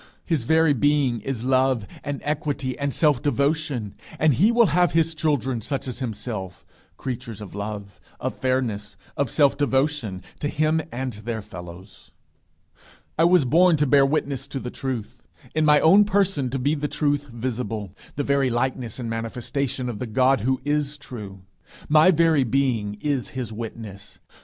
[0.25, 5.13] His very being is love and equity and self devotion, and he will have his
[5.13, 6.65] children such as himself
[6.97, 12.09] creatures of love, of fairness, of self devotion to him and their fellows.
[13.19, 15.21] I was born to bear witness to the truth
[15.53, 19.99] in my own person to be the truth visible the very likeness and manifestation of
[19.99, 21.43] the God who is true.
[21.87, 24.17] My very being is his witness.